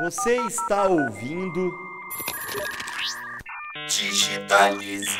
[0.00, 1.78] Você está ouvindo.
[3.86, 5.18] Digitalize.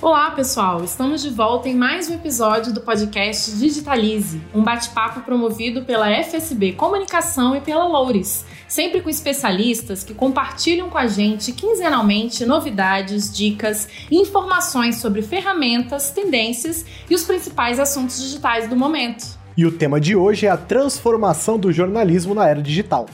[0.00, 0.82] Olá, pessoal!
[0.82, 6.72] Estamos de volta em mais um episódio do podcast Digitalize, um bate-papo promovido pela FSB
[6.72, 13.88] Comunicação e pela Loures, sempre com especialistas que compartilham com a gente quinzenalmente novidades, dicas
[14.10, 19.38] e informações sobre ferramentas, tendências e os principais assuntos digitais do momento.
[19.56, 23.06] E o tema de hoje é a transformação do jornalismo na era digital.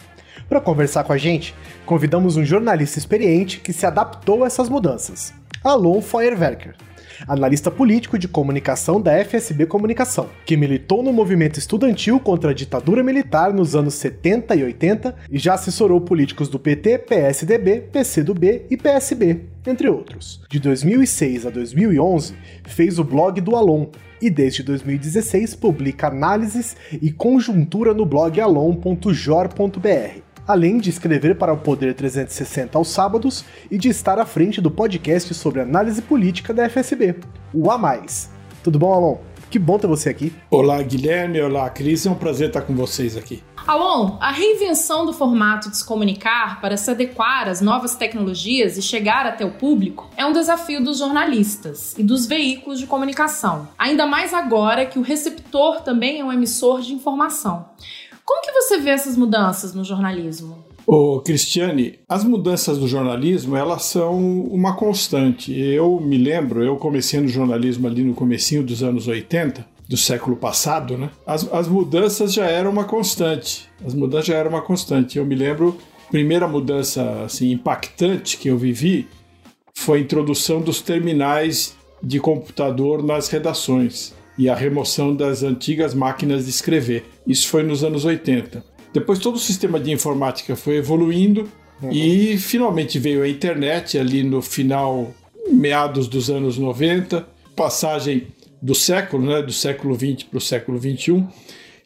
[0.49, 1.55] Para conversar com a gente,
[1.87, 5.33] convidamos um jornalista experiente que se adaptou a essas mudanças.
[5.63, 6.75] Alon Feuerwerker,
[7.27, 13.03] analista político de comunicação da FSB Comunicação, que militou no movimento estudantil contra a ditadura
[13.03, 18.77] militar nos anos 70 e 80 e já assessorou políticos do PT, PSDB, PCdoB e
[18.77, 20.41] PSB, entre outros.
[20.51, 23.87] De 2006 a 2011, fez o blog do Alon,
[24.21, 31.59] e desde 2016 publica análises e conjuntura no blog alon.jor.br além de escrever para o
[31.59, 36.69] Poder 360 aos sábados e de estar à frente do podcast sobre análise política da
[36.69, 37.17] FSB,
[37.53, 38.31] o A Mais.
[38.63, 39.19] Tudo bom, Alon?
[39.51, 40.33] Que bom ter você aqui.
[40.51, 41.39] Olá, Guilherme.
[41.41, 42.07] Olá, Cris.
[42.07, 43.43] É um prazer estar com vocês aqui.
[43.67, 48.83] Alon, a reinvenção do formato de se comunicar para se adequar às novas tecnologias e
[48.83, 54.05] chegar até o público é um desafio dos jornalistas e dos veículos de comunicação, ainda
[54.05, 57.67] mais agora que o receptor também é um emissor de informação.
[58.25, 60.65] Como que você vê essas mudanças no jornalismo?
[60.87, 65.53] Ô, Cristiane, as mudanças do jornalismo, elas são uma constante.
[65.53, 70.37] Eu me lembro, eu comecei no jornalismo ali no comecinho dos anos 80, do século
[70.37, 71.11] passado, né?
[71.27, 73.69] As, as mudanças já eram uma constante.
[73.85, 75.19] As mudanças já eram uma constante.
[75.19, 75.79] Eu me lembro,
[76.11, 79.07] primeira mudança assim impactante que eu vivi
[79.75, 86.45] foi a introdução dos terminais de computador nas redações e a remoção das antigas máquinas
[86.45, 87.05] de escrever.
[87.27, 88.65] Isso foi nos anos 80.
[88.93, 91.49] Depois todo o sistema de informática foi evoluindo
[91.83, 91.91] uhum.
[91.91, 95.15] e finalmente veio a internet ali no final,
[95.51, 98.27] meados dos anos 90, passagem
[98.61, 101.27] do século, né, do século 20 para o século 21.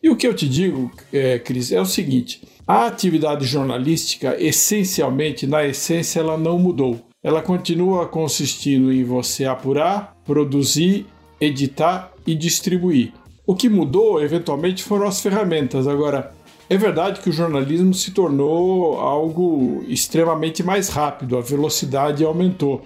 [0.03, 5.47] E o que eu te digo, é, Cris, é o seguinte: a atividade jornalística, essencialmente,
[5.47, 7.01] na essência, ela não mudou.
[7.23, 11.07] Ela continua consistindo em você apurar, produzir,
[11.41, 13.13] editar e distribuir.
[13.47, 15.87] O que mudou, eventualmente, foram as ferramentas.
[15.87, 16.33] Agora,
[16.69, 22.83] é verdade que o jornalismo se tornou algo extremamente mais rápido, a velocidade aumentou.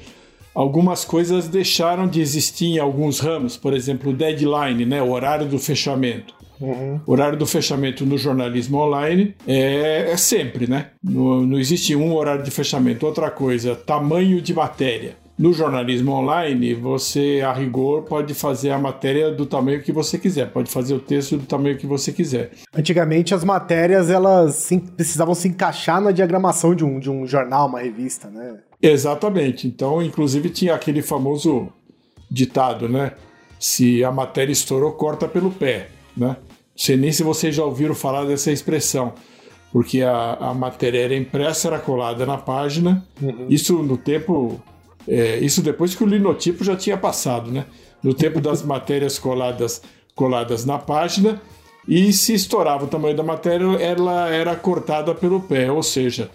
[0.55, 5.47] Algumas coisas deixaram de existir em alguns ramos, por exemplo, o deadline, né, o horário
[5.47, 6.35] do fechamento.
[6.61, 7.01] Uhum.
[7.07, 10.89] O horário do fechamento no jornalismo online é, é sempre, né?
[11.03, 13.07] Não, não existe um horário de fechamento.
[13.07, 15.17] Outra coisa, tamanho de matéria.
[15.41, 20.51] No jornalismo online, você, a rigor, pode fazer a matéria do tamanho que você quiser,
[20.51, 22.51] pode fazer o texto do tamanho que você quiser.
[22.75, 27.69] Antigamente, as matérias elas sim, precisavam se encaixar na diagramação de um, de um jornal,
[27.69, 28.59] uma revista, né?
[28.83, 29.67] Exatamente.
[29.67, 31.73] Então, inclusive, tinha aquele famoso
[32.31, 33.13] ditado, né?
[33.59, 36.37] Se a matéria estourou, corta pelo pé, né?
[36.37, 36.37] Não
[36.77, 39.15] sei nem se vocês já ouviram falar dessa expressão
[39.73, 43.07] porque a, a matéria era impressa, era colada na página.
[43.23, 43.47] Uhum.
[43.49, 44.61] Isso no tempo
[45.07, 47.67] é, isso depois que o linotipo já tinha passado, né?
[48.03, 49.83] No tempo das matérias coladas,
[50.15, 51.41] coladas na página,
[51.87, 56.31] e se estourava o tamanho da matéria, ela era cortada pelo pé, ou seja,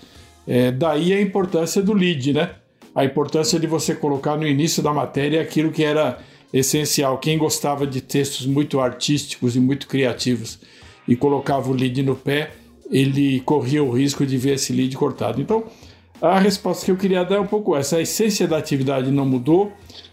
[0.47, 2.51] é, daí a importância do lead, né?
[2.93, 6.19] A importância de você colocar no início da matéria aquilo que era
[6.53, 7.17] essencial.
[7.17, 10.59] Quem gostava de textos muito artísticos e muito criativos
[11.07, 12.51] e colocava o lead no pé,
[12.89, 15.41] ele corria o risco de ver esse lead cortado.
[15.41, 15.65] Então,
[16.21, 17.97] a resposta que eu queria dar é um pouco essa.
[17.97, 19.71] A essência da atividade não mudou,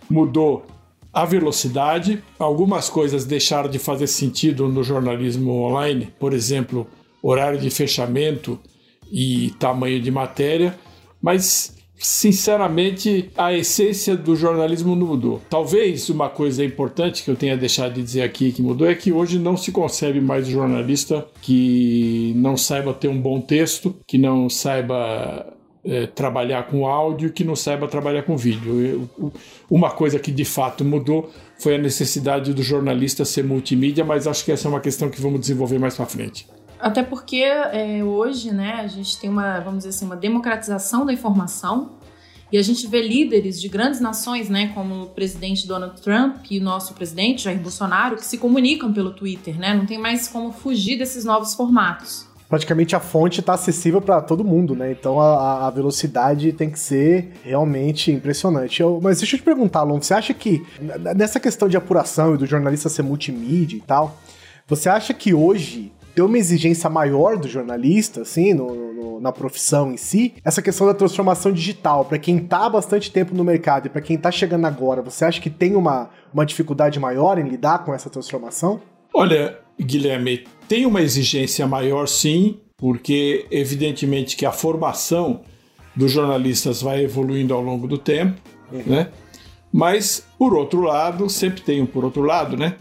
[0.09, 0.65] mudou
[1.13, 2.23] a velocidade.
[2.39, 6.87] Algumas coisas deixaram de fazer sentido no jornalismo online, por exemplo,
[7.23, 8.59] horário de fechamento
[9.11, 10.77] e tamanho de matéria,
[11.21, 15.41] mas sinceramente a essência do jornalismo não mudou.
[15.49, 19.13] Talvez uma coisa importante que eu tenha deixado de dizer aqui que mudou é que
[19.13, 24.49] hoje não se concebe mais jornalista que não saiba ter um bom texto, que não
[24.49, 25.47] saiba
[25.85, 29.09] é, trabalhar com áudio que não saiba trabalhar com vídeo.
[29.19, 29.33] Eu,
[29.71, 34.45] uma coisa que de fato mudou foi a necessidade do jornalista ser multimídia, mas acho
[34.45, 36.47] que essa é uma questão que vamos desenvolver mais para frente.
[36.79, 41.13] Até porque é, hoje, né, a gente tem uma, vamos dizer assim, uma democratização da
[41.13, 41.93] informação
[42.51, 46.59] e a gente vê líderes de grandes nações, né, como o presidente Donald Trump e
[46.59, 49.73] o nosso presidente Jair Bolsonaro, que se comunicam pelo Twitter, né?
[49.73, 52.27] Não tem mais como fugir desses novos formatos.
[52.53, 54.93] Praticamente a fonte está acessível para todo mundo, né?
[54.93, 58.83] Então a, a, velocidade tem que ser realmente impressionante.
[58.83, 60.63] Eu, mas deixa eu te perguntar, Alon, você acha que
[61.17, 64.19] nessa questão de apuração e do jornalista ser multimídia e tal,
[64.67, 69.91] você acha que hoje tem uma exigência maior do jornalista, assim, no, no, na profissão
[69.91, 73.87] em si, essa questão da transformação digital, para quem tá há bastante tempo no mercado
[73.87, 77.49] e para quem tá chegando agora, você acha que tem uma, uma dificuldade maior em
[77.49, 78.79] lidar com essa transformação?
[79.15, 85.43] Olha, Guilherme, tem uma exigência maior sim, porque evidentemente que a formação
[85.95, 88.41] dos jornalistas vai evoluindo ao longo do tempo,
[88.73, 88.83] uhum.
[88.87, 89.09] né?
[89.73, 92.77] Mas, por outro lado, sempre tem um por outro lado, né?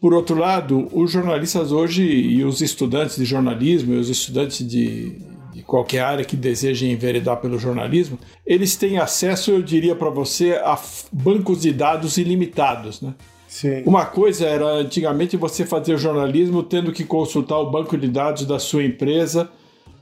[0.00, 5.18] Por outro lado, os jornalistas hoje e os estudantes de jornalismo e os estudantes de,
[5.52, 10.52] de qualquer área que desejem enveredar pelo jornalismo, eles têm acesso, eu diria para você,
[10.52, 10.78] a
[11.10, 13.14] bancos de dados ilimitados, né?
[13.56, 13.82] Sim.
[13.86, 18.58] Uma coisa era antigamente você fazer jornalismo tendo que consultar o banco de dados da
[18.58, 19.48] sua empresa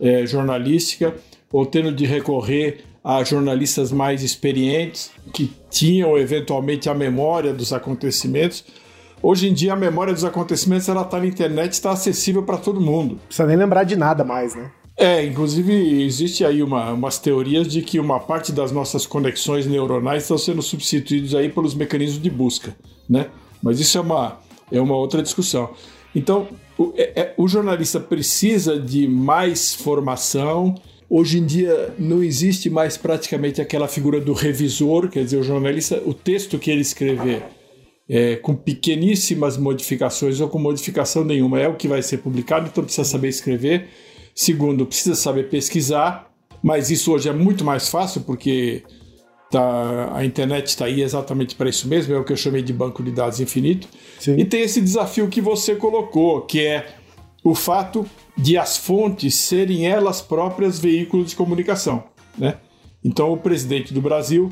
[0.00, 1.14] é, jornalística
[1.52, 8.64] ou tendo de recorrer a jornalistas mais experientes que tinham eventualmente a memória dos acontecimentos.
[9.22, 12.80] Hoje em dia a memória dos acontecimentos ela está na internet, está acessível para todo
[12.80, 13.20] mundo.
[13.28, 14.72] Precisa nem lembrar de nada mais, né?
[14.96, 20.24] É, inclusive existe aí uma, umas teorias de que uma parte das nossas conexões neuronais
[20.24, 22.76] estão sendo substituídos aí pelos mecanismos de busca,
[23.08, 23.28] né?
[23.64, 24.38] Mas isso é uma,
[24.70, 25.70] é uma outra discussão.
[26.14, 26.46] Então,
[26.76, 30.74] o, é, é, o jornalista precisa de mais formação.
[31.08, 36.02] Hoje em dia não existe mais praticamente aquela figura do revisor, quer dizer, o jornalista,
[36.04, 37.42] o texto que ele escrever
[38.06, 42.84] é, com pequeníssimas modificações ou com modificação nenhuma é o que vai ser publicado, então
[42.84, 43.88] precisa saber escrever.
[44.34, 46.30] Segundo, precisa saber pesquisar,
[46.62, 48.82] mas isso hoje é muito mais fácil porque
[49.54, 52.72] Tá, a internet está aí exatamente para isso mesmo, é o que eu chamei de
[52.72, 53.86] banco de dados infinito.
[54.18, 54.34] Sim.
[54.36, 56.96] E tem esse desafio que você colocou, que é
[57.44, 58.04] o fato
[58.36, 62.02] de as fontes serem elas próprias veículos de comunicação.
[62.36, 62.56] Né?
[63.04, 64.50] Então, o presidente do Brasil,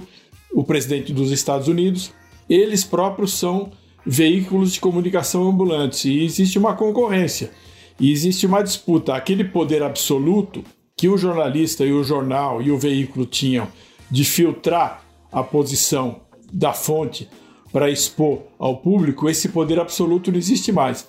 [0.52, 2.12] o presidente dos Estados Unidos,
[2.48, 3.72] eles próprios são
[4.06, 7.50] veículos de comunicação ambulantes e existe uma concorrência
[7.98, 9.16] e existe uma disputa.
[9.16, 10.62] Aquele poder absoluto
[10.96, 13.66] que o jornalista e o jornal e o veículo tinham
[14.12, 16.20] de filtrar a posição
[16.52, 17.28] da fonte
[17.72, 21.08] para expor ao público, esse poder absoluto não existe mais.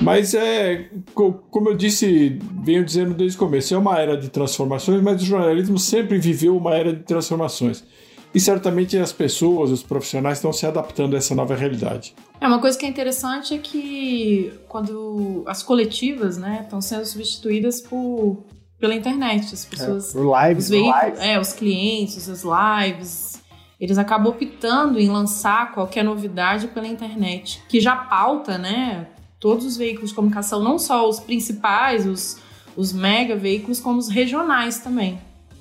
[0.00, 5.02] Mas é, como eu disse, venho dizendo desde o começo, é uma era de transformações,
[5.02, 7.84] mas o jornalismo sempre viveu uma era de transformações.
[8.32, 12.14] E certamente as pessoas, os profissionais estão se adaptando a essa nova realidade.
[12.40, 17.80] É uma coisa que é interessante é que quando as coletivas, né, estão sendo substituídas
[17.80, 18.44] por
[18.78, 19.52] pela internet.
[19.54, 20.14] As pessoas.
[20.14, 21.20] É, por lives, os veículos, lives.
[21.20, 23.42] É, os clientes, as lives.
[23.80, 29.08] Eles acabam optando em lançar qualquer novidade pela internet, que já pauta, né?
[29.40, 32.38] Todos os veículos de comunicação, não só os principais, os,
[32.76, 35.18] os mega veículos, como os regionais também.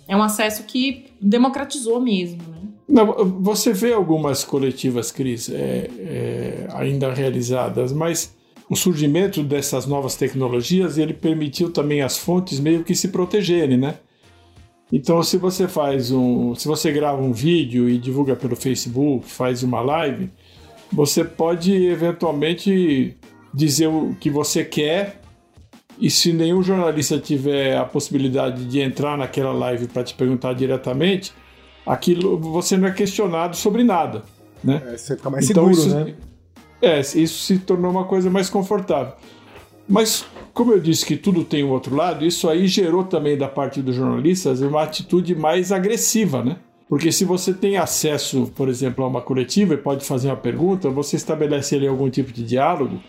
[0.08, 2.62] É um acesso que democratizou mesmo, né?
[2.88, 8.36] Não, você vê algumas coletivas, Cris, é, é, ainda realizadas, mas
[8.70, 13.96] o surgimento dessas novas tecnologias ele permitiu também às fontes meio que se protegerem, né?
[14.92, 19.64] Então, se você faz um, se você grava um vídeo e divulga pelo Facebook, faz
[19.64, 20.30] uma live,
[20.92, 23.18] você pode eventualmente
[23.54, 25.20] dizer o que você quer
[26.00, 31.32] e se nenhum jornalista tiver a possibilidade de entrar naquela live para te perguntar diretamente,
[31.86, 34.24] aquilo você não é questionado sobre nada,
[34.64, 34.82] né?
[34.86, 36.16] É, você fica mais então, seguro, isso, né?
[36.84, 39.14] É, isso se tornou uma coisa mais confortável.
[39.88, 43.48] Mas, como eu disse que tudo tem um outro lado, isso aí gerou também da
[43.48, 46.58] parte dos jornalistas uma atitude mais agressiva, né?
[46.90, 50.90] Porque se você tem acesso, por exemplo, a uma coletiva e pode fazer uma pergunta,
[50.90, 53.00] você estabelece ali algum tipo de diálogo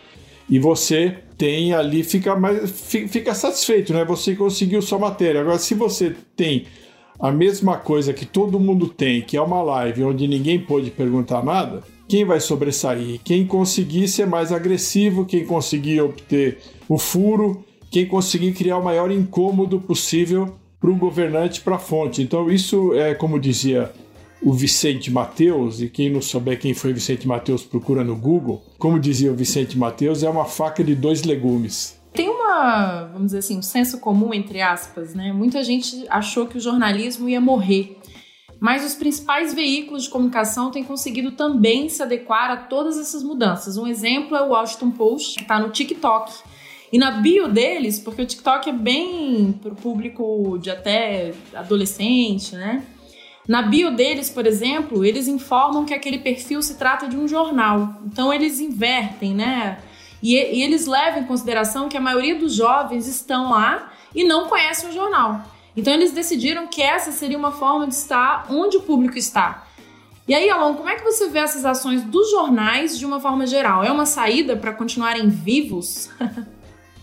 [0.49, 4.05] e você tem ali, fica, mais, fica satisfeito, né?
[4.05, 5.41] Você conseguiu sua matéria.
[5.41, 6.65] Agora, se você tem
[7.19, 11.43] a mesma coisa que todo mundo tem, que é uma live onde ninguém pode perguntar
[11.43, 13.19] nada, quem vai sobressair?
[13.23, 19.11] Quem conseguir ser mais agressivo, quem conseguir obter o furo, quem conseguir criar o maior
[19.11, 22.21] incômodo possível para o governante, para a fonte.
[22.21, 23.91] Então, isso é como dizia
[24.41, 28.61] o Vicente Mateus, e quem não souber quem foi Vicente Mateus, procura no Google.
[28.77, 31.99] Como dizia o Vicente Mateus, é uma faca de dois legumes.
[32.13, 35.33] Tem uma, vamos dizer assim, um senso comum, entre aspas, né?
[35.33, 37.97] Muita gente achou que o jornalismo ia morrer
[38.65, 43.77] mas os principais veículos de comunicação têm conseguido também se adequar a todas essas mudanças.
[43.77, 46.33] Um exemplo é o Washington Post, que está no TikTok.
[46.91, 52.55] E na bio deles, porque o TikTok é bem para o público de até adolescente,
[52.55, 52.83] né?
[53.47, 58.01] Na bio deles, por exemplo, eles informam que aquele perfil se trata de um jornal.
[58.03, 59.77] Então eles invertem, né?
[60.23, 64.47] E, e eles levam em consideração que a maioria dos jovens estão lá e não
[64.47, 65.53] conhecem o jornal.
[65.75, 69.67] Então eles decidiram que essa seria uma forma de estar onde o público está.
[70.27, 73.45] E aí, Alon, como é que você vê essas ações dos jornais de uma forma
[73.45, 73.83] geral?
[73.83, 76.09] É uma saída para continuarem vivos?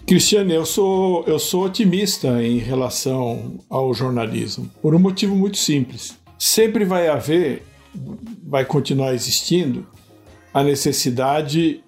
[0.05, 6.19] Cristiane, eu sou, eu sou otimista em relação ao jornalismo, por um motivo muito simples.
[6.37, 7.63] Sempre vai haver,
[8.43, 9.87] vai continuar existindo,
[10.53, 11.83] a necessidade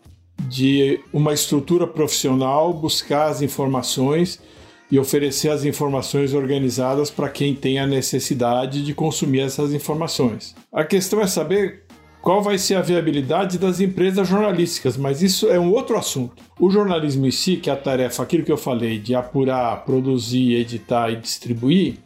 [0.48, 4.40] de uma estrutura profissional buscar as informações
[4.94, 10.54] e oferecer as informações organizadas para quem tem a necessidade de consumir essas informações.
[10.72, 11.82] A questão é saber
[12.22, 16.40] qual vai ser a viabilidade das empresas jornalísticas, mas isso é um outro assunto.
[16.60, 20.54] O jornalismo em si, que é a tarefa, aquilo que eu falei, de apurar, produzir,
[20.54, 21.96] editar e distribuir,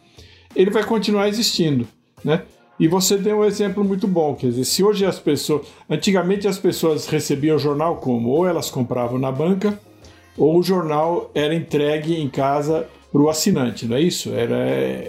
[0.57, 1.87] ele vai continuar existindo,
[2.25, 2.45] né?
[2.81, 6.59] E você deu um exemplo muito bom, quer dizer, se hoje as pessoas, antigamente as
[6.59, 9.79] pessoas recebiam o jornal como ou elas compravam na banca,
[10.39, 14.33] ou o jornal era entregue em casa para o assinante, não é isso?
[14.33, 14.57] Era,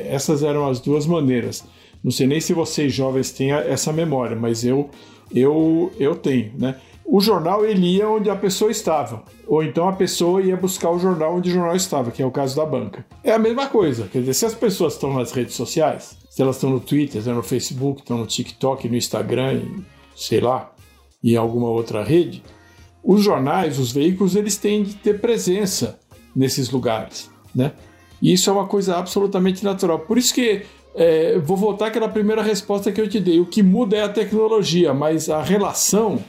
[0.08, 1.64] essas eram as duas maneiras.
[2.04, 4.90] Não sei nem se vocês jovens têm essa memória, mas eu,
[5.34, 6.76] eu, eu tenho, né?
[7.06, 11.00] O jornal ele ia onde a pessoa estava, ou então a pessoa ia buscar o
[11.00, 13.04] jornal onde o jornal estava, que é o caso da banca.
[13.24, 16.58] É a mesma coisa, quer dizer, se as pessoas estão nas redes sociais, se elas
[16.58, 19.64] estão no Twitter, estão no Facebook, estão no TikTok, no Instagram,
[20.16, 20.72] sei lá,
[21.24, 22.44] e em alguma outra rede,
[23.04, 26.00] os jornais, os veículos, eles têm de ter presença
[26.36, 27.72] nesses lugares, né?
[28.22, 30.00] E isso é uma coisa absolutamente natural.
[30.00, 30.64] Por isso que
[30.96, 33.40] é, vou voltar àquela primeira resposta que eu te dei.
[33.40, 36.20] O que muda é a tecnologia, mas a relação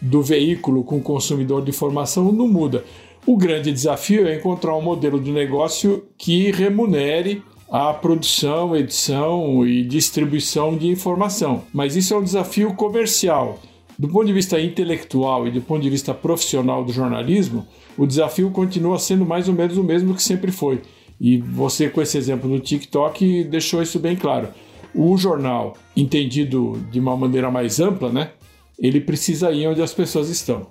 [0.00, 2.84] do veículo com o consumidor de informação não muda.
[3.24, 9.82] O grande desafio é encontrar um modelo de negócio que remunere a produção, edição e
[9.82, 11.64] distribuição de informação.
[11.72, 13.58] Mas isso é um desafio comercial.
[13.98, 18.50] Do ponto de vista intelectual e do ponto de vista profissional do jornalismo, o desafio
[18.50, 20.82] continua sendo mais ou menos o mesmo que sempre foi
[21.20, 24.48] e você, com esse exemplo do TikTok, deixou isso bem claro.
[24.94, 28.32] O jornal, entendido de uma maneira mais ampla, né?
[28.78, 30.66] Ele precisa ir onde as pessoas estão.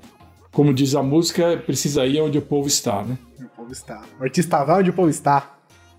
[0.51, 3.17] Como diz a música, precisa ir onde o povo está, né?
[3.39, 4.03] O povo está.
[4.19, 5.54] O artista vai onde o povo está.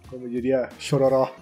[0.08, 1.34] Como diria Chororó.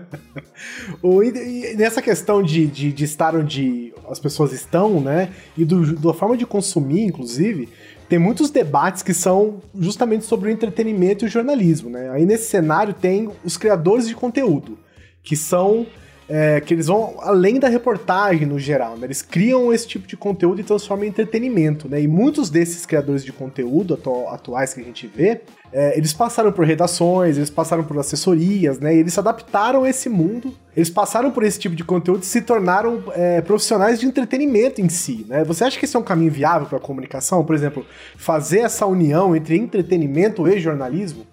[1.02, 5.32] o, e nessa questão de, de, de, estar onde as pessoas estão, né?
[5.56, 7.68] E do, da forma de consumir, inclusive,
[8.08, 12.10] tem muitos debates que são justamente sobre o entretenimento e o jornalismo, né?
[12.10, 14.78] Aí nesse cenário tem os criadores de conteúdo,
[15.22, 15.86] que são
[16.30, 19.06] é, que eles vão além da reportagem no geral, né?
[19.08, 22.00] Eles criam esse tipo de conteúdo e transformam em entretenimento, né?
[22.00, 25.40] E muitos desses criadores de conteúdo atu atuais que a gente vê,
[25.72, 28.94] é, eles passaram por redações, eles passaram por assessorias, né?
[28.94, 32.42] eles se adaptaram a esse mundo, eles passaram por esse tipo de conteúdo e se
[32.42, 35.44] tornaram é, profissionais de entretenimento em si, né?
[35.44, 37.44] Você acha que esse é um caminho viável para a comunicação?
[37.44, 37.84] Por exemplo,
[38.16, 41.26] fazer essa união entre entretenimento e jornalismo?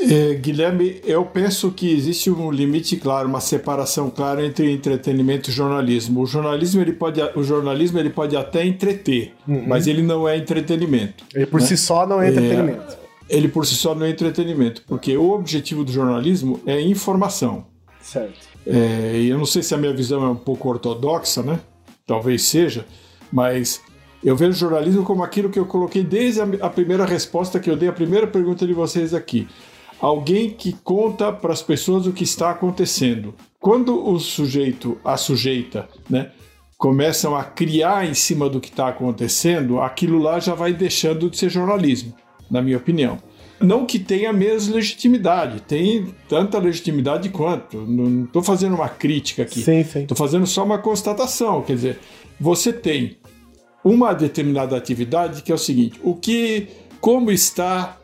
[0.00, 5.52] É, Guilherme, eu penso que existe um limite claro, uma separação clara entre entretenimento e
[5.52, 6.20] jornalismo.
[6.20, 9.64] O jornalismo ele pode, o jornalismo ele pode até entreter, uhum.
[9.66, 11.24] mas ele não é entretenimento.
[11.34, 11.66] Ele por né?
[11.66, 12.96] si só não é entretenimento.
[13.28, 17.66] É, ele por si só não é entretenimento, porque o objetivo do jornalismo é informação.
[18.00, 18.52] Certo.
[18.66, 21.60] É, e eu não sei se a minha visão é um pouco ortodoxa, né?
[22.06, 22.84] Talvez seja,
[23.32, 23.80] mas
[24.22, 27.70] eu vejo o jornalismo como aquilo que eu coloquei desde a, a primeira resposta que
[27.70, 29.48] eu dei, a primeira pergunta de vocês aqui.
[30.02, 33.32] Alguém que conta para as pessoas o que está acontecendo.
[33.60, 36.32] Quando o sujeito, a sujeita, né,
[36.76, 41.38] começam a criar em cima do que está acontecendo, aquilo lá já vai deixando de
[41.38, 42.12] ser jornalismo
[42.50, 43.16] na minha opinião.
[43.60, 47.76] Não que tenha a mesma legitimidade, tem tanta legitimidade quanto.
[47.76, 49.60] Não estou fazendo uma crítica aqui.
[49.60, 50.00] Sim, sim.
[50.00, 51.62] Estou fazendo só uma constatação.
[51.62, 52.00] Quer dizer,
[52.40, 53.18] você tem
[53.84, 56.66] uma determinada atividade que é o seguinte: o que,
[57.00, 57.98] como está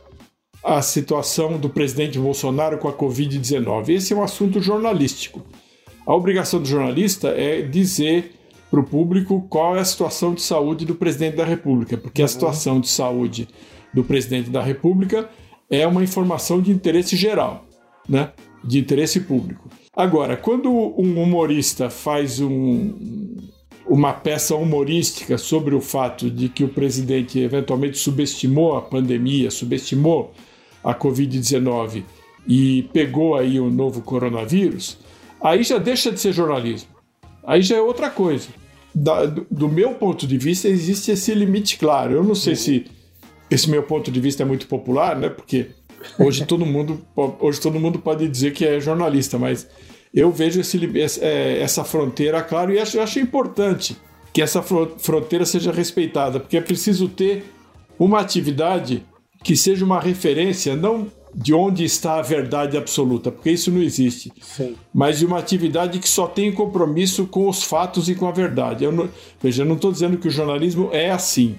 [0.62, 3.90] a situação do presidente Bolsonaro com a Covid-19?
[3.90, 5.42] Esse é um assunto jornalístico.
[6.06, 8.32] A obrigação do jornalista é dizer
[8.70, 12.26] para o público qual é a situação de saúde do presidente da República, porque uhum.
[12.26, 13.48] a situação de saúde
[13.92, 15.28] do presidente da República
[15.70, 17.64] é uma informação de interesse geral,
[18.08, 18.32] né?
[18.64, 19.68] de interesse público.
[19.94, 22.94] Agora, quando um humorista faz um,
[23.86, 30.32] uma peça humorística sobre o fato de que o presidente eventualmente subestimou a pandemia, subestimou
[30.82, 32.04] a Covid-19
[32.47, 34.99] e pegou aí o novo coronavírus,
[35.40, 36.88] aí já deixa de ser jornalismo.
[37.44, 38.49] Aí já é outra coisa.
[38.94, 42.14] Da, do, do, meu ponto de vista, existe esse limite claro.
[42.14, 42.87] Eu não sei se
[43.50, 45.28] esse meu ponto de vista é muito popular, né?
[45.28, 45.68] Porque
[46.18, 47.00] hoje todo mundo,
[47.40, 49.66] hoje todo mundo pode dizer que é jornalista, mas
[50.12, 50.78] eu vejo esse,
[51.20, 53.97] é, essa fronteira, claro, e acho, acho importante
[54.32, 57.44] que essa fronteira seja respeitada, porque é preciso ter
[57.99, 59.04] uma atividade
[59.42, 64.33] que seja uma referência, não de onde está a verdade absoluta, porque isso não existe.
[64.40, 64.75] Sim.
[64.92, 68.85] Mas de uma atividade que só tem compromisso com os fatos e com a verdade.
[68.85, 69.09] Eu não,
[69.40, 71.57] veja, eu não estou dizendo que o jornalismo é assim.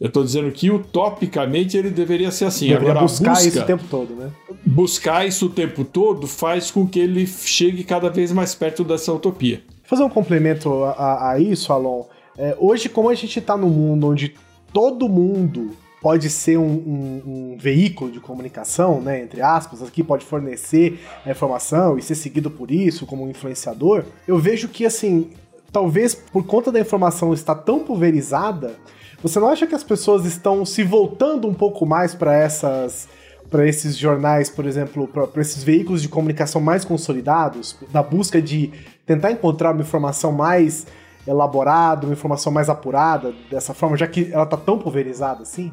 [0.00, 2.68] Eu estou dizendo que utopicamente ele deveria ser assim.
[2.68, 4.30] Deveria Agora, buscar busca, isso o tempo todo, né?
[4.66, 9.12] Buscar isso o tempo todo faz com que ele chegue cada vez mais perto dessa
[9.12, 9.62] utopia.
[9.84, 12.04] Fazer um complemento a, a isso, Alon.
[12.36, 14.34] É, hoje, como a gente está num mundo onde
[14.72, 15.70] todo mundo
[16.04, 21.30] pode ser um, um, um, veículo de comunicação, né, entre aspas, aqui pode fornecer a
[21.30, 25.30] informação e ser seguido por isso como um influenciador, eu vejo que, assim,
[25.72, 28.74] talvez por conta da informação estar tão pulverizada,
[29.22, 33.08] você não acha que as pessoas estão se voltando um pouco mais para essas
[33.48, 38.72] para esses jornais, por exemplo, para esses veículos de comunicação mais consolidados, da busca de
[39.06, 40.86] tentar encontrar uma informação mais
[41.26, 45.72] elaborada, uma informação mais apurada dessa forma, já que ela está tão pulverizada assim?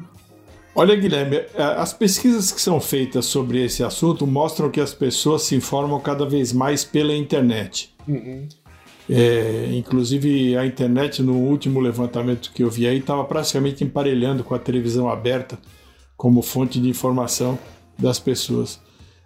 [0.74, 5.42] Olha, Guilherme, é, as pesquisas que são feitas sobre esse assunto mostram que as pessoas
[5.42, 7.94] se informam cada vez mais pela internet.
[8.08, 8.48] Uhum.
[9.08, 14.54] É, inclusive, a internet, no último levantamento que eu vi aí, estava praticamente emparelhando com
[14.54, 15.58] a televisão aberta
[16.16, 17.58] como fonte de informação
[17.98, 18.80] das pessoas.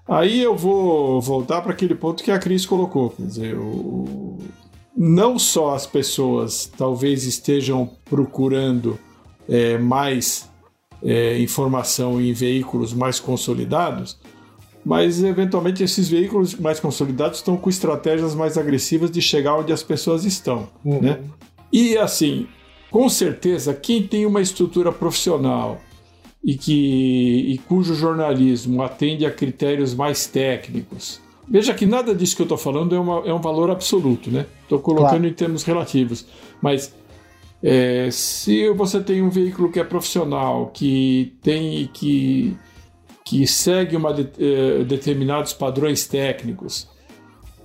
[0.08, 3.10] Aí eu vou voltar para aquele ponto que a Cris colocou.
[3.10, 4.38] Quer dizer, o...
[4.96, 8.98] não só as pessoas talvez estejam procurando
[9.48, 10.48] é, mais
[11.06, 14.18] é, informação em veículos mais consolidados,
[14.84, 19.84] mas eventualmente esses veículos mais consolidados estão com estratégias mais agressivas de chegar onde as
[19.84, 20.68] pessoas estão.
[20.84, 21.00] Uhum.
[21.00, 21.20] Né?
[21.72, 22.48] E assim,
[22.90, 25.80] com certeza, quem tem uma estrutura profissional
[26.44, 31.20] e, que, e cujo jornalismo atende a critérios mais técnicos.
[31.48, 34.46] Veja que nada disso que eu estou falando é, uma, é, um valor absoluto, né?
[34.62, 35.26] Estou colocando claro.
[35.26, 36.26] em termos relativos.
[36.60, 36.92] Mas
[37.62, 42.56] é, se você tem um veículo que é profissional, que tem que,
[43.24, 46.88] que segue uma de, é, determinados padrões técnicos,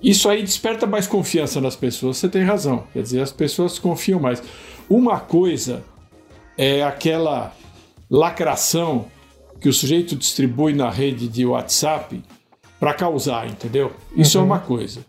[0.02, 2.16] isso aí desperta mais confiança nas pessoas.
[2.16, 2.84] Você tem razão.
[2.92, 4.42] Quer dizer, as pessoas confiam mais.
[4.88, 5.84] Uma coisa
[6.58, 7.54] é aquela
[8.10, 9.06] lacração
[9.60, 12.20] que o sujeito distribui na rede de WhatsApp
[12.80, 13.92] para causar, entendeu?
[14.16, 14.44] Isso uhum.
[14.44, 15.06] é uma coisa.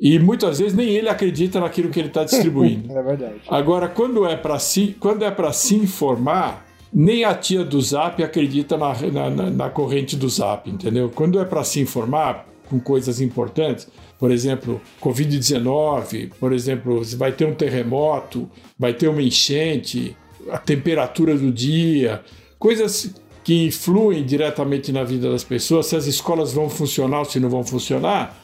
[0.00, 2.90] E muitas vezes nem ele acredita naquilo que ele está distribuindo.
[2.96, 3.40] é verdade.
[3.48, 8.22] Agora, quando é para si, quando é para se informar, nem a tia do Zap
[8.22, 11.10] acredita na, na, na corrente do Zap, entendeu?
[11.12, 17.44] Quando é para se informar com coisas importantes, por exemplo, Covid-19, por exemplo, vai ter
[17.44, 20.16] um terremoto, vai ter uma enchente,
[20.50, 22.22] a temperatura do dia,
[22.58, 27.40] coisas que influem diretamente na vida das pessoas, se as escolas vão funcionar ou se
[27.40, 28.36] não vão funcionar,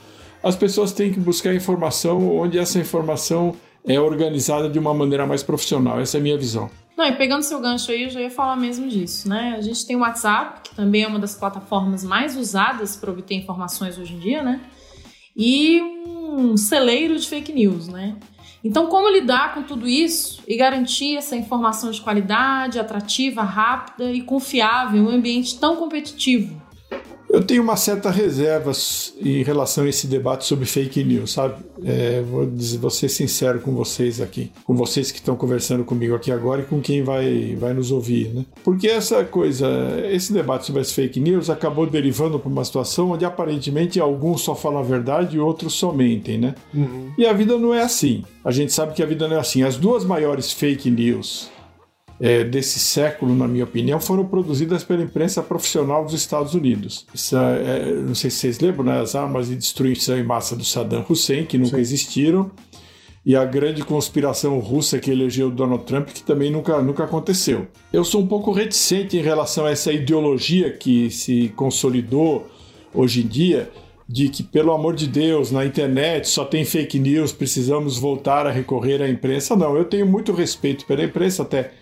[0.44, 5.42] as pessoas têm que buscar informação onde essa informação é organizada de uma maneira mais
[5.42, 5.98] profissional.
[5.98, 6.70] Essa é a minha visão.
[6.96, 9.54] Não, e pegando seu gancho aí, eu já ia falar mesmo disso, né?
[9.56, 13.34] A gente tem o WhatsApp, que também é uma das plataformas mais usadas para obter
[13.34, 14.60] informações hoje em dia, né?
[15.34, 18.14] E um celeiro de fake news, né?
[18.62, 24.20] Então, como lidar com tudo isso e garantir essa informação de qualidade, atrativa, rápida e
[24.20, 26.62] confiável em um ambiente tão competitivo?
[27.34, 28.70] Eu tenho uma certa reserva
[29.20, 31.56] em relação a esse debate sobre fake news, sabe?
[31.84, 36.14] É, vou, dizer, vou ser sincero com vocês aqui, com vocês que estão conversando comigo
[36.14, 38.44] aqui agora e com quem vai, vai nos ouvir, né?
[38.62, 39.66] Porque essa coisa,
[40.12, 44.54] esse debate sobre as fake news acabou derivando para uma situação onde aparentemente alguns só
[44.54, 46.54] falam a verdade e outros só mentem, né?
[46.72, 47.10] Uhum.
[47.18, 48.22] E a vida não é assim.
[48.44, 49.64] A gente sabe que a vida não é assim.
[49.64, 51.50] As duas maiores fake news
[52.20, 57.06] é, desse século, na minha opinião, foram produzidas pela imprensa profissional dos Estados Unidos.
[57.12, 60.64] Isso é, não sei se vocês lembram, né, as armas de destruição em massa do
[60.64, 61.82] Saddam Hussein, que nunca Sim.
[61.82, 62.50] existiram,
[63.26, 67.66] e a grande conspiração russa que elegeu Donald Trump, que também nunca, nunca aconteceu.
[67.92, 72.46] Eu sou um pouco reticente em relação a essa ideologia que se consolidou
[72.92, 73.70] hoje em dia,
[74.06, 78.50] de que, pelo amor de Deus, na internet só tem fake news, precisamos voltar a
[78.50, 79.56] recorrer à imprensa.
[79.56, 81.72] Não, eu tenho muito respeito pela imprensa, até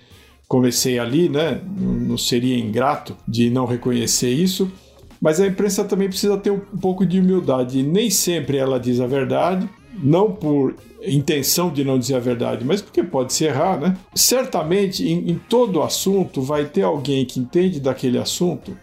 [0.52, 1.62] comecei ali, né?
[1.78, 4.70] Não seria ingrato de não reconhecer isso.
[5.18, 7.82] Mas a imprensa também precisa ter um pouco de humildade.
[7.82, 9.66] Nem sempre ela diz a verdade,
[10.02, 13.96] não por intenção de não dizer a verdade, mas porque pode se errar, né?
[14.14, 18.76] Certamente, em, em todo assunto, vai ter alguém que entende daquele assunto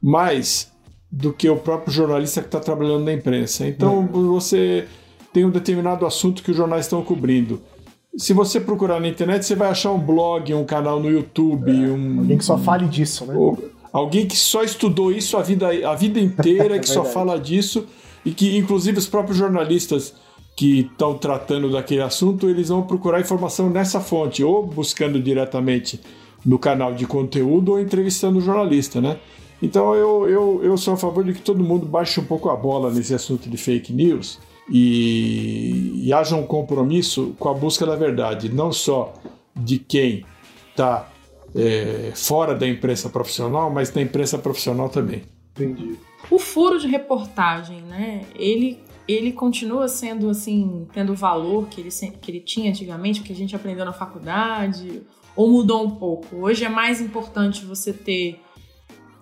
[0.00, 0.70] mais
[1.10, 3.66] do que o próprio jornalista que está trabalhando na imprensa.
[3.66, 4.28] Então, uhum.
[4.28, 4.86] você
[5.32, 7.60] tem um determinado assunto que os jornais estão cobrindo.
[8.16, 11.70] Se você procurar na internet, você vai achar um blog, um canal no YouTube.
[11.70, 13.34] É, um, alguém que só fale disso, né?
[13.92, 17.86] alguém que só estudou isso a vida, a vida inteira, que é só fala disso,
[18.24, 20.14] e que, inclusive, os próprios jornalistas
[20.56, 26.00] que estão tratando daquele assunto, eles vão procurar informação nessa fonte, ou buscando diretamente
[26.44, 29.18] no canal de conteúdo, ou entrevistando o jornalista, né?
[29.62, 32.56] Então eu, eu, eu sou a favor de que todo mundo baixe um pouco a
[32.56, 34.38] bola nesse assunto de fake news
[34.70, 39.12] e, e haja um compromisso com a busca da verdade, não só
[39.54, 40.24] de quem
[40.70, 41.10] está
[41.54, 45.22] é, fora da imprensa profissional, mas da imprensa profissional também.
[45.52, 45.96] Entendi.
[46.30, 48.24] O furo de reportagem, né?
[48.36, 48.78] Ele,
[49.08, 53.32] ele continua sendo assim, tendo o valor que ele, que ele tinha antigamente, o que
[53.32, 55.02] a gente aprendeu na faculdade,
[55.34, 56.36] ou mudou um pouco?
[56.36, 58.40] Hoje é mais importante você ter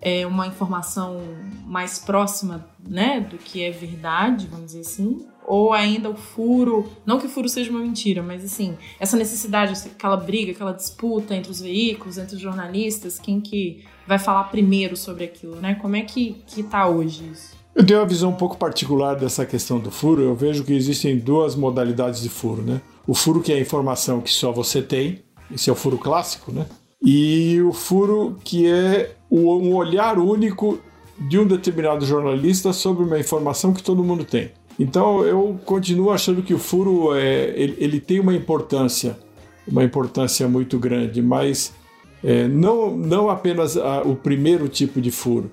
[0.01, 1.21] é, uma informação
[1.65, 7.19] mais próxima, né, do que é verdade, vamos dizer assim, ou ainda o furo, não
[7.19, 11.51] que o furo seja uma mentira, mas assim, essa necessidade, aquela briga, aquela disputa entre
[11.51, 15.75] os veículos, entre os jornalistas, quem que vai falar primeiro sobre aquilo, né?
[15.77, 17.57] Como é que, que tá hoje isso?
[17.75, 20.21] Eu tenho uma visão um pouco particular dessa questão do furo.
[20.21, 22.81] Eu vejo que existem duas modalidades de furo, né?
[23.07, 26.53] O furo que é a informação que só você tem, esse é o furo clássico,
[26.53, 26.67] né?
[27.03, 30.79] E o furo que é um olhar único
[31.19, 34.51] de um determinado jornalista sobre uma informação que todo mundo tem.
[34.79, 39.19] Então eu continuo achando que o furo é, ele, ele tem uma importância,
[39.67, 41.75] uma importância muito grande, mas
[42.23, 45.51] é, não, não apenas a, o primeiro tipo de furo,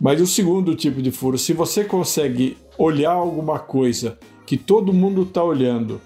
[0.00, 1.36] mas o segundo tipo de furo.
[1.36, 6.00] Se você consegue olhar alguma coisa que todo mundo está olhando,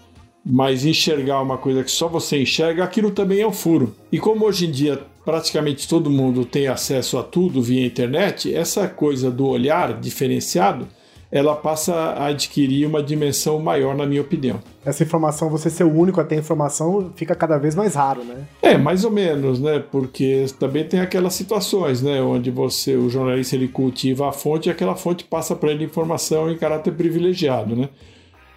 [0.44, 3.94] mas enxergar uma coisa que só você enxerga, aquilo também é um furo.
[4.11, 8.88] E como hoje em dia praticamente todo mundo tem acesso a tudo via internet, essa
[8.88, 10.88] coisa do olhar diferenciado
[11.33, 14.61] ela passa a adquirir uma dimensão maior, na minha opinião.
[14.85, 18.45] Essa informação, você ser o único a ter informação, fica cada vez mais raro, né?
[18.61, 19.83] É, mais ou menos, né?
[19.90, 22.21] Porque também tem aquelas situações, né?
[22.21, 26.51] Onde você, o jornalista, ele cultiva a fonte e aquela fonte passa para ele informação
[26.51, 27.88] em caráter privilegiado, né?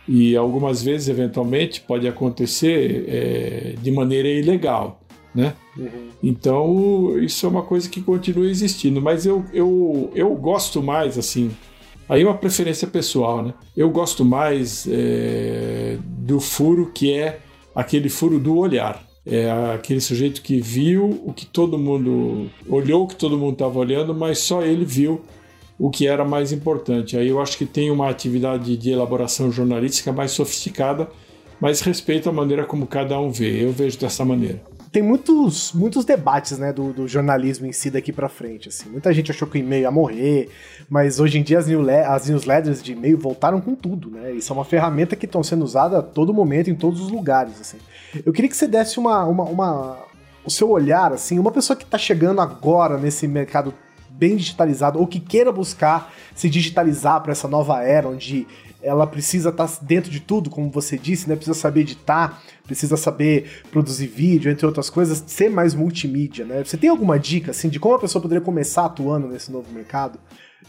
[0.05, 4.99] E algumas vezes, eventualmente, pode acontecer é, de maneira ilegal,
[5.33, 5.53] né?
[5.77, 6.09] Uhum.
[6.21, 9.01] Então, isso é uma coisa que continua existindo.
[9.01, 11.51] Mas eu, eu, eu gosto mais, assim,
[12.07, 13.53] Aí uma preferência pessoal, né?
[13.75, 17.39] Eu gosto mais é, do furo que é
[17.73, 19.03] aquele furo do olhar.
[19.25, 23.79] É aquele sujeito que viu o que todo mundo olhou, o que todo mundo estava
[23.79, 25.21] olhando, mas só ele viu
[25.79, 27.17] o que era mais importante.
[27.17, 31.09] Aí eu acho que tem uma atividade de elaboração jornalística mais sofisticada,
[31.59, 33.63] mas respeita a maneira como cada um vê.
[33.63, 38.13] Eu vejo dessa maneira tem muitos, muitos debates, né, do, do jornalismo em si daqui
[38.13, 38.87] para frente, assim.
[38.87, 40.49] Muita gente achou que o e-mail ia morrer,
[40.89, 44.31] mas hoje em dia as, as newsletters de e-mail voltaram com tudo, né?
[44.31, 47.59] Isso é uma ferramenta que estão sendo usada a todo momento, em todos os lugares,
[47.59, 47.77] assim.
[48.25, 49.97] Eu queria que você desse uma, uma, uma
[50.45, 53.73] o seu olhar, assim, uma pessoa que está chegando agora nesse mercado
[54.17, 58.47] bem digitalizado ou que queira buscar se digitalizar para essa nova era onde
[58.81, 61.35] ela precisa estar tá dentro de tudo, como você disse, né?
[61.35, 66.63] Precisa saber editar, precisa saber produzir vídeo, entre outras coisas, ser mais multimídia, né?
[66.63, 70.19] Você tem alguma dica, assim, de como a pessoa poderia começar atuando nesse novo mercado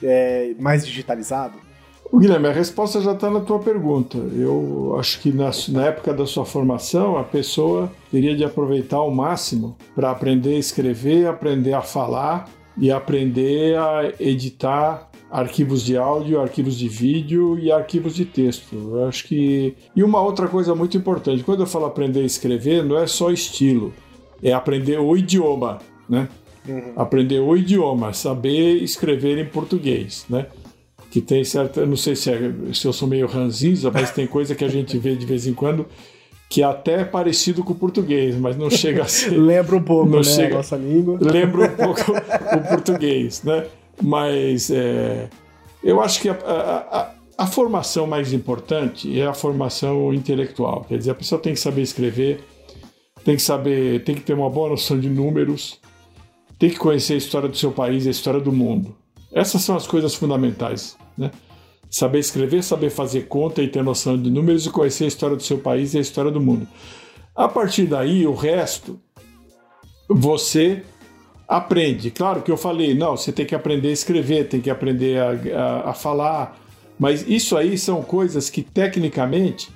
[0.03, 1.67] é, mais digitalizado?
[2.15, 4.17] Guilherme, a resposta já está na tua pergunta.
[4.17, 9.11] Eu acho que na, na, época da sua formação, a pessoa teria de aproveitar ao
[9.11, 12.49] máximo para aprender a escrever, aprender a falar
[12.79, 18.75] e aprender a editar arquivos de áudio, arquivos de vídeo e arquivos de texto.
[18.75, 19.75] Eu acho que.
[19.95, 23.31] E uma outra coisa muito importante: quando eu falo aprender a escrever, não é só
[23.31, 23.93] estilo,
[24.43, 26.29] é aprender o idioma, né?
[26.69, 26.93] Uhum.
[26.97, 30.47] Aprender o idioma, saber escrever em português, né?
[31.11, 31.87] Que tem certa.
[31.87, 34.99] Não sei se, é, se eu sou meio ranzinza, mas tem coisa que a gente
[34.99, 35.87] vê de vez em quando
[36.49, 39.31] que é até é parecido com o português, mas não chega a ser.
[39.37, 41.19] lembra um pouco, não né, chega, a nossa língua.
[41.21, 43.67] Lembra um pouco o português, né?
[44.01, 45.29] Mas é,
[45.83, 50.85] eu acho que a, a, a, formação mais importante é a formação intelectual.
[50.89, 52.45] Quer dizer, a pessoa tem que saber escrever,
[53.25, 55.81] tem que saber, tem que ter uma boa noção de números,
[56.59, 58.95] tem que conhecer a história do seu país e a história do mundo.
[59.33, 61.31] Essas são as coisas fundamentais, né?
[61.91, 65.43] Saber escrever, saber fazer conta e ter noção de números e conhecer a história do
[65.43, 66.67] seu país e a história do mundo.
[67.35, 68.99] A partir daí, o resto,
[70.09, 70.83] você
[71.47, 72.11] aprende.
[72.11, 75.31] Claro que eu falei, não, você tem que aprender a escrever, tem que aprender a,
[75.61, 76.59] a, a falar,
[76.99, 79.69] mas isso aí são coisas que tecnicamente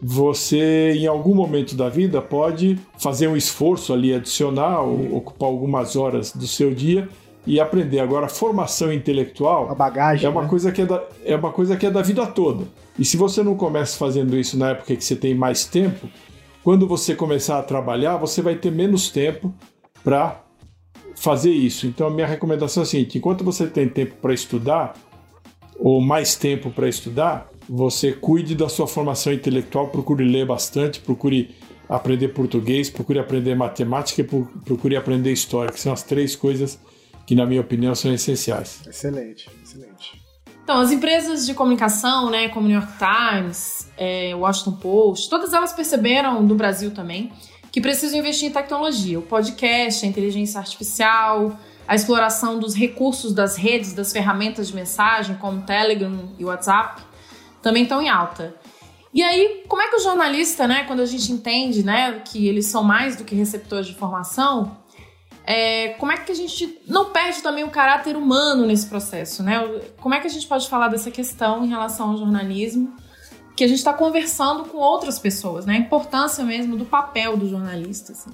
[0.00, 6.32] você em algum momento da vida pode fazer um esforço ali adicional, ocupar algumas horas
[6.32, 7.08] do seu dia
[7.46, 7.98] e aprender.
[7.98, 10.48] Agora, formação intelectual a bagagem, é uma né?
[10.48, 12.64] coisa que é da, é uma coisa que é da vida toda.
[12.98, 16.08] E se você não começa fazendo isso na época que você tem mais tempo,
[16.62, 19.52] quando você começar a trabalhar, você vai ter menos tempo
[20.04, 20.40] para
[21.16, 21.86] fazer isso.
[21.86, 24.94] Então a minha recomendação é a seguinte: enquanto você tem tempo para estudar,
[25.78, 31.54] ou mais tempo para estudar, você cuide da sua formação intelectual, procure ler bastante, procure
[31.88, 36.78] aprender português, procure aprender matemática e procure aprender história, que são as três coisas
[37.26, 38.82] que na minha opinião são essenciais.
[38.86, 40.22] Excelente, excelente.
[40.62, 45.72] Então, as empresas de comunicação, né, como New York Times, é, Washington Post, todas elas
[45.72, 47.32] perceberam, do Brasil também,
[47.72, 49.18] que precisam investir em tecnologia.
[49.18, 55.36] O podcast, a inteligência artificial, a exploração dos recursos das redes, das ferramentas de mensagem,
[55.36, 57.02] como Telegram e WhatsApp,
[57.60, 58.54] também estão em alta.
[59.12, 62.66] E aí, como é que o jornalista, né, quando a gente entende né, que eles
[62.66, 64.76] são mais do que receptores de informação,
[65.44, 69.60] é, como é que a gente não perde também o caráter humano nesse processo, né?
[70.00, 72.94] Como é que a gente pode falar dessa questão em relação ao jornalismo?
[73.56, 75.74] Que a gente está conversando com outras pessoas, né?
[75.74, 78.12] A importância mesmo do papel do jornalista.
[78.12, 78.30] Assim.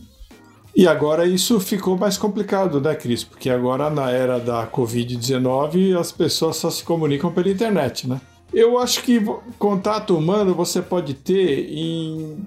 [0.77, 3.25] E agora isso ficou mais complicado, né, Cris?
[3.25, 8.21] Porque agora, na era da Covid-19, as pessoas só se comunicam pela internet, né?
[8.53, 9.21] Eu acho que
[9.59, 12.39] contato humano você pode ter em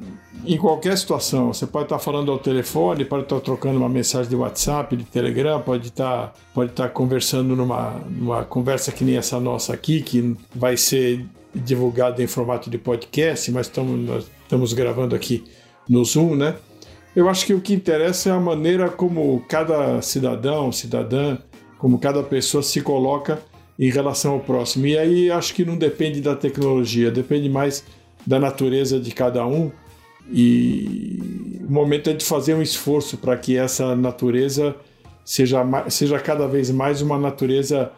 [0.46, 1.54] em qualquer situação.
[1.54, 5.62] Você pode estar falando ao telefone, pode estar trocando uma mensagem de WhatsApp, de Telegram,
[5.62, 10.78] pode estar, pode estar conversando numa, numa conversa que nem essa nossa aqui, que vai
[10.78, 15.44] ser divulgada em formato de podcast, mas estamos, estamos gravando aqui
[15.88, 16.56] no Zoom, né?
[17.16, 21.38] Eu acho que o que interessa é a maneira como cada cidadão, cidadã,
[21.78, 23.42] como cada pessoa se coloca
[23.78, 24.88] em relação ao próximo.
[24.88, 27.84] E aí acho que não depende da tecnologia, depende mais
[28.26, 29.72] da natureza de cada um
[30.30, 34.76] e o momento é de fazer um esforço para que essa natureza
[35.24, 37.92] seja, seja cada vez mais uma natureza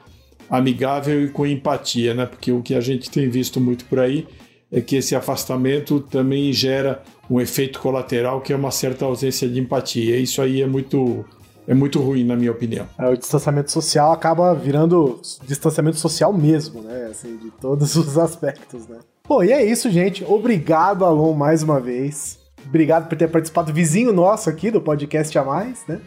[0.49, 2.25] amigável e com empatia, né?
[2.25, 4.27] Porque o que a gente tem visto muito por aí
[4.71, 9.59] é que esse afastamento também gera um efeito colateral que é uma certa ausência de
[9.59, 10.17] empatia.
[10.17, 11.25] Isso aí é muito
[11.65, 12.87] é muito ruim, na minha opinião.
[12.99, 17.07] É, o distanciamento social acaba virando distanciamento social mesmo, né?
[17.09, 18.99] Assim, de todos os aspectos, né?
[19.33, 20.23] Bom, e é isso, gente.
[20.23, 22.37] Obrigado, Alon, mais uma vez.
[22.67, 26.01] Obrigado por ter participado, vizinho nosso aqui do podcast a mais, né?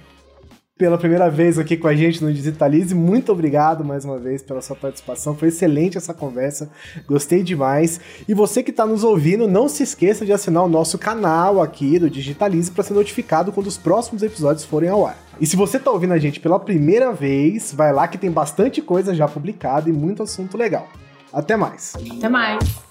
[0.79, 2.95] Pela primeira vez aqui com a gente no Digitalize.
[2.95, 5.35] Muito obrigado mais uma vez pela sua participação.
[5.35, 6.71] Foi excelente essa conversa.
[7.09, 7.99] Gostei demais.
[8.29, 11.99] E você que está nos ouvindo, não se esqueça de assinar o nosso canal aqui
[11.99, 15.19] do Digitalize para ser notificado quando os próximos episódios forem ao ar.
[15.41, 18.81] E se você está ouvindo a gente pela primeira vez, vai lá que tem bastante
[18.81, 20.89] coisa já publicada e muito assunto legal.
[21.33, 21.93] Até mais.
[22.19, 22.86] Até mais.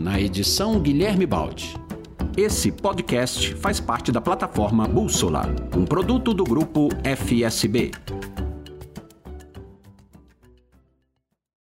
[0.00, 1.74] Na edição Guilherme Baldi.
[2.36, 7.90] Esse podcast faz parte da plataforma Bússola, um produto do grupo FSB.